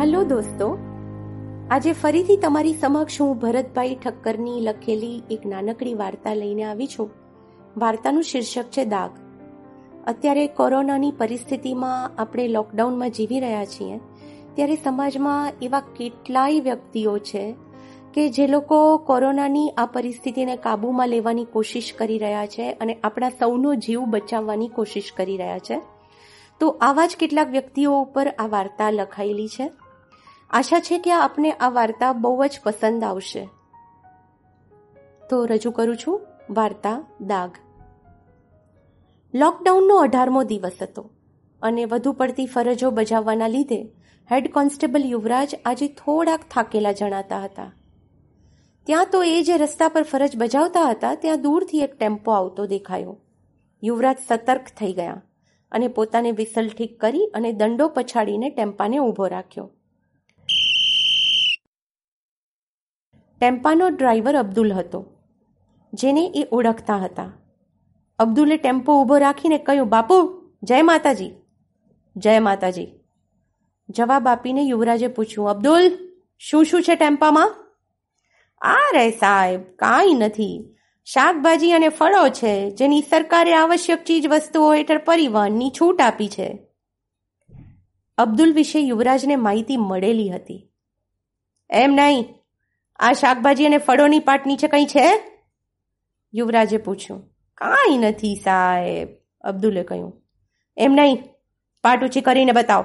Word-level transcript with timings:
Hello 0.00 0.24
દોસ્તો, 0.24 0.78
આજે 1.70 1.92
ફરીથી 1.92 2.36
તમારી 2.36 2.72
સમક્ષ 2.74 3.20
હું 3.20 3.36
ભરતભાઈ 3.38 3.94
ઠક્કરની 3.94 4.60
લખેલી 4.60 5.22
એક 5.30 5.46
નાનકડી 5.46 5.94
વાર્તા 5.94 6.34
લઈને 6.34 6.64
આવી 6.64 6.86
છું. 6.86 7.10
વાર્તાનું 7.76 8.22
શીર્ષક 8.22 8.62
છે 8.62 8.84
દાગ 8.84 9.10
અત્યારે 10.06 10.46
કોરોનાની 10.46 11.10
પરિસ્થિતિમાં 11.10 12.10
આપણે 12.18 12.48
લોકડાઉનમાં 12.48 13.10
જીવી 13.10 13.40
રહ્યા 13.40 13.64
છીએ, 13.64 14.00
ત્યારે 14.54 14.76
સમાજમાં 14.84 15.52
એવા 15.62 15.80
કેટલાય 15.80 16.60
વ્યક્તિઓ 16.60 17.18
છે 17.18 17.54
કે 18.14 18.28
જે 18.28 18.46
લોકો 18.46 18.98
કોરોનાની 18.98 19.70
આ 19.76 19.86
પરિસ્થિતિને 19.86 20.56
કાબૂમાં 20.56 21.08
લેવાની 21.08 21.44
કોશિશ 21.44 21.92
કરી 21.92 22.18
રહ્યા 22.18 22.46
છે 22.46 22.72
અને 22.72 22.98
આપણા 23.04 23.28
સૌનો 23.28 23.74
જીવ 23.74 24.00
બચાવવાની 24.00 24.68
કોશિશ 24.68 25.12
કરી 25.16 25.36
રહ્યા 25.36 25.58
છે. 25.58 25.80
તો 26.60 26.68
આવા 26.80 27.06
જ 27.06 27.16
કેટલાક 27.20 27.48
વ્યક્તિઓ 27.50 28.02
ઉપર 28.02 28.28
આ 28.38 28.46
વાર્તા 28.46 28.90
લખાયેલી 28.90 29.48
છે. 29.48 29.70
આશા 30.54 30.80
છે 30.80 30.98
કે 30.98 31.12
આપને 31.12 31.52
આ 31.52 31.68
વાર્તા 31.68 32.12
બહુ 32.12 32.46
જ 32.46 32.60
પસંદ 32.64 33.04
આવશે. 33.04 33.48
તો 35.30 35.44
રજૂ 35.44 35.70
કરું 35.70 35.96
છું, 35.96 36.20
વાર્તા 36.50 37.04
દાગ. 37.20 37.50
લોકડાઉનનો 39.34 39.96
અઢારમો 39.96 40.42
દિવસ 40.42 40.72
હતો 40.82 41.10
અને 41.62 41.84
વધુ 41.84 42.12
પડતી 42.12 42.46
ફરજો 42.46 42.90
બજાવવાના 42.90 43.46
લીધે 43.46 43.92
હેડ 44.30 44.52
કોન્સ્ટેબલ 44.52 45.04
યુવરાજ 45.04 45.54
આજે 45.64 45.88
થોડાક 45.88 46.40
થાકેલા 46.50 46.92
જણાતા 46.92 47.44
હતા. 47.44 47.72
ત્યાં 48.86 49.06
તો 49.12 49.22
એ 49.22 49.42
જે 49.42 49.56
રસ્તા 49.56 49.88
પર 49.88 50.02
ફરજ 50.02 50.36
બજાવતા 50.36 50.90
હતા, 50.90 51.14
ત્યાં 51.14 51.42
દૂરથી 51.42 51.80
એક 51.80 51.98
ટેમ્પો 51.98 52.30
આવતો 52.30 52.66
દેખાયો. 52.66 53.20
યુવરાજ 53.82 54.16
સતર્ક 54.28 54.64
થઈ 54.76 54.92
ગયા 54.92 55.22
અને 55.72 55.88
પોતાને 55.88 56.30
વિસલ 56.30 56.68
ઠીક 56.68 57.00
કરી 57.00 57.30
અને 57.34 57.52
દંડો 57.52 57.88
પછાડીને 57.88 58.50
ટેમ્પાને 58.50 58.98
ઊભો 58.98 59.26
રાખ્યો. 59.26 59.70
ટેમ્પાનો 63.44 63.88
ડ્રાઈવર 63.88 64.36
અબ્દુલ 64.36 64.72
હતો, 64.72 65.06
જેને 65.92 66.32
એ 66.34 66.48
ઓળખતા 66.52 66.96
હતા. 66.96 67.32
અબ્દુલે 68.18 68.56
ટેમ્પો 68.56 69.02
ઊભો 69.02 69.18
રાખીને 69.18 69.58
કહ્યું, 69.58 69.88
બાપુ, 69.88 70.42
જય 70.62 70.82
માતાજી. 70.82 71.32
જય 72.16 72.38
માતાજી. 72.38 72.92
જવાબ 73.88 74.28
આપીને 74.28 74.62
યુવરાજે 74.62 75.06
પૂછ્યું, 75.06 75.50
અબ્દુલ, 75.50 75.98
શું 76.38 76.64
શું 76.64 76.82
છે 76.82 76.94
ટેમ્પામાં? 76.94 77.54
આ 78.60 78.90
રે 78.94 79.10
સાહેબ, 79.10 79.60
કાંઈ 79.62 80.14
નથી. 80.14 80.76
શાકભાજી 81.04 81.72
અને 81.72 81.88
ફળો 81.88 82.28
છે, 82.28 82.70
જેની 82.70 83.02
સરકારે 83.02 83.54
આવશ્યક 83.54 84.04
ચીજ 84.04 84.28
વસ્તુઓ 84.28 84.74
હેઠળ 84.74 84.98
પરિવહનની 84.98 85.72
છૂટ 85.80 86.00
આપી 86.00 86.28
છે. 86.28 86.58
અબ્દુલ 88.18 88.52
વિશે 88.52 88.80
યુવરાજને 88.80 89.36
માહિતી 89.36 89.76
મળેલી 89.76 90.30
હતી. 90.30 90.70
એમ 91.70 91.92
નહીં 91.92 92.24
આ 92.98 93.12
શાકભાજી 93.12 93.66
અને 93.66 93.78
ફળોની 93.78 94.18
પાટ 94.18 94.46
નીચે 94.46 94.68
કંઈ 94.68 94.84
છે? 94.84 95.30
યુવરાજે 96.34 96.76
પૂછ્યું. 96.76 97.34
કાંઈ 97.54 97.98
નથી 97.98 98.40
સાહેબ, 98.44 99.08
અબ્દુલે 99.40 99.82
કહ્યું. 99.82 100.22
એમ 100.76 100.92
નહીં, 100.92 101.22
પાટ 101.82 102.02
ઊંચી 102.02 102.20
કરીને 102.20 102.52
બતાવો. 102.52 102.84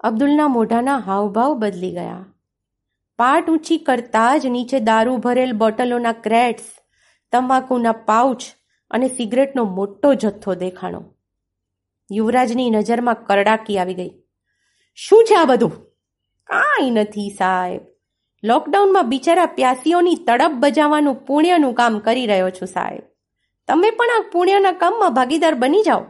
અબ્દુલના 0.00 0.48
મોઢાના 0.48 0.98
હાવભાવ 0.98 1.54
બદલી 1.54 1.90
ગયા. 1.90 2.26
પાટ 3.18 3.50
ઊંચી 3.50 3.78
કરતા 3.78 4.36
જ 4.36 4.46
નીચે 4.46 4.80
દારૂ 4.80 5.16
ભરેલ 5.16 5.52
બોટલોના 5.52 6.12
ક્રેટ્સ, 6.12 6.62
તમાકુના 7.32 7.92
પાઉચ 7.92 8.42
અને 8.90 9.08
સિગરેટનો 9.08 9.64
મોટો 9.64 10.14
જથ્થો 10.14 10.54
દેખાણો. 10.54 11.14
યુવરાજની 12.12 12.70
નજરમાં 12.70 13.14
કરડાકી 13.14 13.78
આવી 13.78 13.94
ગઈ. 13.94 14.10
શું 14.94 15.24
છે 15.24 15.34
આ 15.34 15.44
બધું? 15.44 15.70
કાંઈ 16.46 16.90
નથી 16.90 17.34
સાહેબ 17.38 17.80
લોકડાઉનમાં 18.42 19.08
બિચારા 19.08 19.46
પ્યાસીઓની 19.46 20.14
તડપ 20.14 20.52
બજાવવાનું 20.52 21.14
પુણ્યનું 21.14 21.74
કામ 21.74 21.98
કરી 21.98 22.26
રહ્યો 22.26 22.50
છું 22.50 22.68
સાહેબ. 22.68 23.02
તમે 23.68 23.90
પણ 23.90 24.14
આ 24.14 24.30
પુણ્યના 24.32 24.72
કામમાં 24.72 25.14
ભાગીદાર 25.14 25.54
બની 25.54 25.82
જાઓ. 25.82 26.04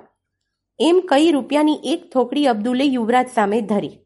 એમ 0.81 1.01
કહી 1.01 1.33
રૂપિયાની 1.33 1.81
એક 1.85 2.13
થોકડી 2.13 2.47
અબ્દુલે 2.47 2.85
યુવરાજ 2.85 3.29
સામે 3.35 3.61
ધરી. 3.61 3.99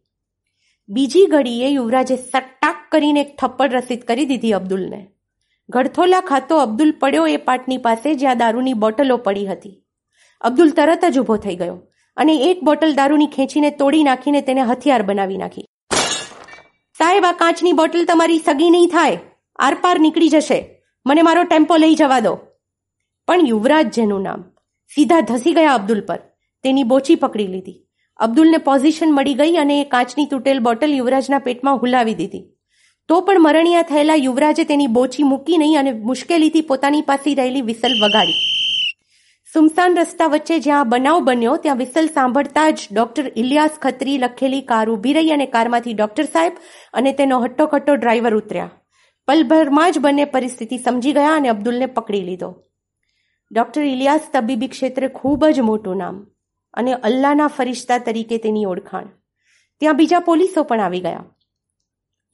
બીજી 0.88 1.26
ઘડીએ 1.26 1.68
યુવરાજે 1.68 2.16
સટ્ટાક 2.16 2.80
કરીને 2.92 3.20
એક 3.20 3.36
થપ્પડ 3.36 3.72
રસીદ 3.72 4.02
કરી 4.02 4.24
દીધી 4.24 4.52
અબ્દુલને. 4.52 5.06
ગડથોલા 5.68 6.20
ખાતો 6.20 6.58
અબ્દુલ 6.58 6.92
પડ્યો 6.92 7.26
એ 7.26 7.36
પાટની 7.36 7.78
પાસે 7.78 8.14
જ્યાં 8.14 8.38
દારૂની 8.38 8.74
બોટલો 8.74 9.16
પડી 9.16 9.46
હતી. 9.46 9.84
અબ્દુલ 10.40 10.70
તરત 10.70 11.04
જ 11.04 11.18
ઊભો 11.18 11.36
થઈ 11.36 11.56
ગયો 11.56 11.78
અને 12.16 12.34
એક 12.50 12.64
બોટલ 12.64 12.94
દારૂની 12.94 13.26
ખેંચીને 13.26 13.70
તોડી 13.70 14.02
નાખીને 14.02 14.40
તેને 14.40 14.62
હથિયાર 14.62 15.02
બનાવી 15.02 15.36
નાખી. 15.36 15.66
સાહેબ, 16.98 17.24
આ 17.24 17.32
કાચની 17.32 17.72
બોટલ 17.72 18.04
તમારી 18.04 18.38
સગી 18.38 18.70
નહીં 18.70 18.88
થાય. 18.88 19.18
આરપાર 19.58 20.00
નીકળી 20.00 20.28
જશે. 20.28 20.82
મને 21.06 21.22
મારો 21.22 21.44
ટેમ્પો 21.44 21.76
લઈ 21.76 21.94
જવા 21.94 22.20
દો. 22.20 22.38
પણ 23.28 23.46
યુવરાજ 23.46 23.94
જેનું 23.94 24.22
નામ 24.22 24.44
સીધા 24.94 25.20
ધસી 25.20 25.52
ગયા 25.52 25.74
અબ્દુલ 25.74 26.00
પર. 26.00 26.18
તેની 26.62 26.82
બોચી 26.82 27.14
પકડી 27.14 27.46
લીધી. 27.46 27.76
અબ્દુલને 28.16 28.56
પોઝિશન 28.56 29.12
મળી 29.12 29.34
ગઈ 29.34 29.56
અને 29.56 29.80
એ 29.80 29.84
કાચની 29.84 30.26
તૂટેલ 30.26 30.58
બોટલ 30.58 30.94
યુવરાજના 30.94 31.38
પેટમાં 31.38 31.76
હુલાવી 31.76 32.14
દીધી. 32.14 32.44
તો 33.08 33.20
પણ 33.20 33.40
મરણિયા 33.40 33.82
થયેલા 33.82 34.14
યુવરાજે 34.14 34.64
તેની 34.64 34.86
બોચી 34.86 35.22
મૂકી 35.22 35.56
નહીં 35.58 35.78
અને 35.78 35.92
મુશ્કેલીથી 35.92 36.60
પોતાની 36.60 37.02
પાસે 37.02 37.34
રહેલી 37.34 37.60
વિસલ 37.62 38.02
વગાડી. 38.02 38.53
સુમસાન 39.54 39.96
રસ્તા 39.96 40.26
વચ્ચે 40.26 40.58
જ્યાં 40.58 40.88
બનાવ 40.88 41.24
બન્યો, 41.24 41.56
ત્યાં 41.56 41.76
વિસલ 41.76 42.06
સાંભળતા 42.06 42.70
જ 42.70 42.86
ડોક્ટર 42.92 43.32
ઇલિયાસ 43.36 43.70
ખત્રી 43.82 44.18
લખેલી 44.18 44.60
કાર 44.60 44.90
ઊભી 44.90 45.12
રહી 45.12 45.30
અને 45.30 45.46
કારમાંથી 45.46 45.92
ડોક્ટર 45.92 46.24
સાહેબ 46.24 46.52
અને 46.92 47.12
તેનો 47.12 47.38
હટ્ટોખટ્ટો 47.40 47.94
ડ્રાઈવર 47.94 48.34
ઉતર્યા. 48.34 48.70
પલભરમાં 49.28 49.92
જ 49.92 49.98
બંને 49.98 50.24
પરિસ્થિતિ 50.24 50.78
સમજી 50.78 51.12
ગયા 51.12 51.36
અને 51.36 51.48
અબ્દુલને 51.48 51.86
પકડી 51.86 52.20
લીધો. 52.20 52.48
ડોક્ટર 53.52 53.82
ઇલિયાસ 53.82 54.26
તબીબી 54.32 54.68
ક્ષેત્રે 54.68 55.08
ખૂબ 55.08 55.46
જ 55.46 55.60
મોટું 55.60 55.96
નામ 55.96 56.26
અને 56.74 56.92
અલ્લાહના 56.92 57.46
ફરિશ્તા 57.46 57.98
તરીકે 57.98 58.38
તેની 58.38 58.64
ઓળખાણ. 58.64 59.08
ત્યાં 59.80 59.96
બીજા 59.96 60.18
પોલીસો 60.18 60.62
પણ 60.62 60.80
આવી 60.80 61.00
ગયા. 61.00 61.24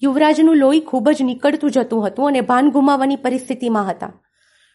યુવરાજનું 0.02 0.56
લોહી 0.56 0.80
ખૂબ 0.80 1.10
જ 1.10 1.22
નીકળતું 1.22 1.70
જતું 1.70 2.06
હતું 2.06 2.26
અને 2.26 2.40
ભાન 2.40 2.70
ગુમાવવાની 2.70 3.16
પરિસ્થિતિમાં 3.16 3.90
હતા. 3.90 4.12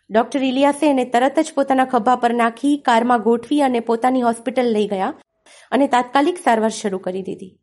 ડોક્ટર 0.10 0.44
ઇલિયાસે 0.44 0.90
એને 0.90 1.06
તરત 1.06 1.40
જ 1.40 1.54
પોતાના 1.56 1.86
ખભા 1.86 2.16
પર 2.16 2.34
નાખી, 2.34 2.78
કારમાં 2.78 3.22
ગોઠવી 3.22 3.62
અને 3.62 3.80
પોતાની 3.80 4.22
હોસ્પિટલ 4.22 4.74
લઈ 4.74 4.88
ગયા 4.88 5.14
અને 5.72 5.88
તાત્કાલિક 5.88 6.38
સારવાર 6.38 6.70
શરૂ 6.70 6.98
કરી 6.98 7.22
દીધી. 7.22 7.58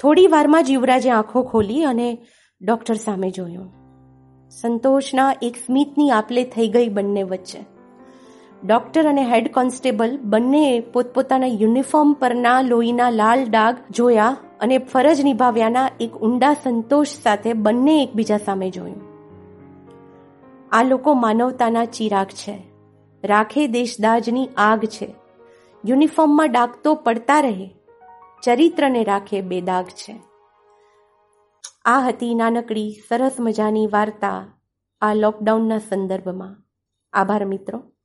થોડી 0.00 0.26
વારમાં 0.26 0.64
જ 0.64 0.70
યુવરાજે 0.70 1.10
આંખો 1.10 1.42
ખોલી 1.42 1.84
અને 1.84 2.18
ડોક્ટર 2.60 2.94
સામે 2.94 3.30
જોયું. 3.30 3.72
સંતોષના 4.50 5.34
એક 5.42 5.56
સ્મિતની 5.56 6.10
આપલે 6.10 6.44
થઈ 6.44 6.68
ગઈ 6.68 6.88
બંને 6.88 7.22
વચ્ચે. 7.22 7.58
ડોક્ટર 8.66 9.08
અને 9.08 9.22
હેડ 9.22 9.52
કોન્સ્ટેબલ 9.52 10.18
બંને 10.18 10.80
પોતપોતાના 10.80 11.46
યુનિફોર્મ 11.46 12.12
પરના 12.12 12.62
લોહીના 12.62 13.10
લાલ 13.10 13.44
ડાઘ 13.44 13.76
જોયા 13.90 14.36
અને 14.60 14.78
ફરજ 14.78 15.20
નિભાવ્યાના 15.20 15.90
એક 16.00 16.16
ઊંડા 16.16 16.54
સંતોષ 16.54 17.08
સાથે 17.08 17.52
બંને 17.52 18.02
એકબીજા 18.02 18.38
સામે 18.38 18.70
જોયું. 18.70 19.05
આ 20.72 20.82
લોકો 20.82 21.14
માનવતાના 21.14 21.84
ચિરાગ 21.84 22.26
છે. 22.26 22.62
રાખે 23.24 23.66
દેશદાજની 23.66 24.48
આગ 24.56 24.84
છે. 24.84 25.14
યુનિફોર્મમાં 25.84 26.52
ડાકતો 26.52 26.94
પડતા 26.94 27.40
રહે. 27.40 27.70
ચરિત્રને 28.42 29.04
રાખે 29.04 29.40
બેદાગ 29.40 29.84
છે. 29.84 30.20
આ 31.84 32.00
હતી 32.00 32.34
નાનકડી 32.34 32.94
સરસ 33.08 33.36
મજાની 33.40 33.86
વાર્તા 33.86 34.60
આ 35.00 35.14
લોકડાઉનના 35.14 35.78
સંદર્ભમાં. 35.78 36.56
આભાર 37.12 37.44
મિત્રો. 37.44 37.95